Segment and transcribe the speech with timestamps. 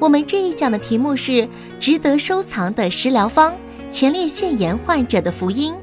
[0.00, 1.46] 我们这一讲的题目是
[1.78, 3.54] 值得收藏的食疗方——
[3.92, 5.74] 前列腺炎患者的福音。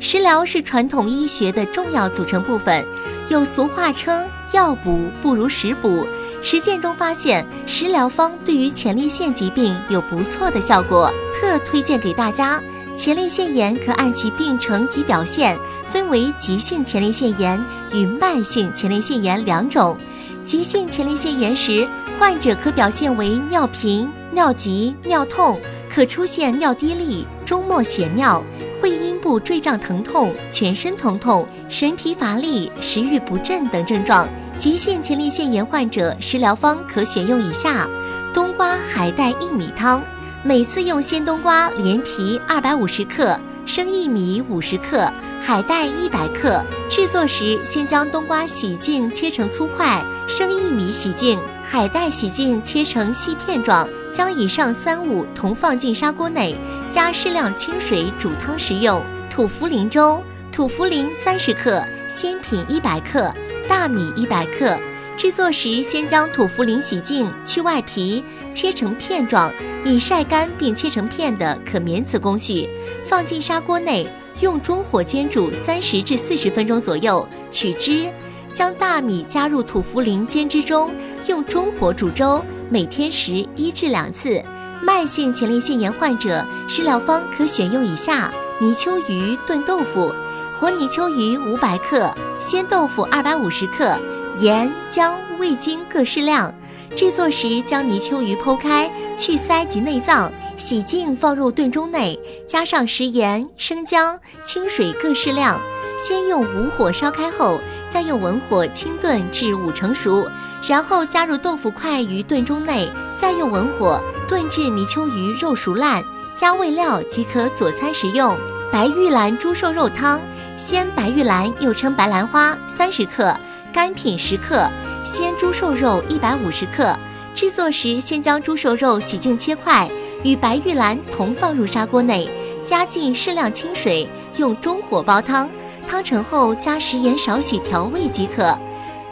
[0.00, 2.82] 食疗是传统医学的重要组成部分，
[3.28, 6.06] 有俗话称“药补不如食补”。
[6.42, 12.62] 实践中发现，食疗方对于前列腺疾病有不错的效果，特推荐给大家。
[12.96, 15.54] 前列腺炎可按其病程及表现，
[15.92, 17.62] 分为急性前列腺炎
[17.92, 19.98] 与慢性前列腺炎两种。
[20.42, 21.86] 急性前列腺炎时，
[22.18, 28.42] 患者可表现为尿频、尿急、尿痛，可出现尿滴沥、终末血尿、
[28.80, 34.26] 会阴部坠胀疼痛、全身疼痛、神疲乏力、食欲不振等症状。
[34.58, 37.86] 急性前列腺炎患者食疗方可选用以下：
[38.32, 40.02] 冬瓜海带薏米汤，
[40.42, 43.38] 每次用鲜冬瓜连皮二百五十克。
[43.66, 45.10] 生薏米五十克，
[45.46, 46.60] 海带一百克。
[46.90, 53.88] 制作时，先将冬瓜洗净切成粗块，生薏米洗净，海带洗净切成细片状。
[54.12, 56.56] 将以上三物同放进砂锅内，
[56.90, 59.00] 加适量清水煮汤食用。
[59.30, 63.32] 土茯苓粥：土茯苓三十克，鲜品一百克，
[63.68, 64.76] 大米一百克。
[65.16, 69.52] 制作时，先将土茯苓洗净，去外皮，切成片状，
[69.84, 72.68] 以晒干并切成片的可免此工序。
[73.08, 74.08] 放进砂锅内，
[74.40, 78.08] 用中火煎煮三十至四十分钟左右，取汁。
[78.52, 80.90] 将大米加入土茯苓煎汁中，
[81.26, 84.42] 用中火煮粥，每天食一至两次。
[84.82, 90.12] 慢性前列腺炎患者食疗方可选用以下：泥鳅鱼炖豆腐，
[90.58, 93.98] 活泥鳅鱼五百克，鲜豆腐二百五十克。
[94.40, 96.52] 盐、姜、味精各适量。
[96.94, 105.60] 制作时，将泥鳅鱼剖开，去鳃及内脏，洗净放入炖盅内，加上食盐、生姜、清水各适量。
[105.98, 110.26] 先用武火烧开后，再用文火清炖至五成熟，
[110.66, 116.02] 然后加入豆腐块于炖盅内，再用文火炖至泥鳅鱼肉熟烂，
[116.34, 118.36] 加味料即可佐餐食用。
[118.72, 120.20] 白玉兰猪瘦肉汤，
[120.56, 123.34] 鲜白玉兰又称白兰花三十克。
[123.72, 124.68] 干品十克，
[125.04, 126.96] 鲜猪瘦肉一百五十克。
[127.34, 129.88] 制作时，先将猪瘦肉洗净切块，
[130.26, 132.28] 与白玉兰同放入砂锅内，
[132.64, 135.48] 加进适量清水，用中火煲汤。
[135.86, 138.58] 汤成后，加食盐少许调味即可。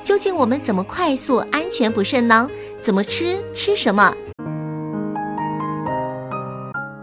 [0.02, 2.50] 究竟我们怎么快速安全补肾呢？
[2.80, 3.40] 怎么吃？
[3.54, 4.12] 吃什么？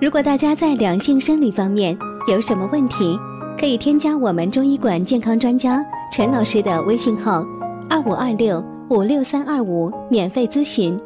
[0.01, 3.17] 如果大家在两性生理方面有什么问题，
[3.57, 5.81] 可以添加我们中医馆健康专家。
[6.11, 7.45] 陈老师的微信号：
[7.89, 10.99] 二五二六五六三二五，免费咨询。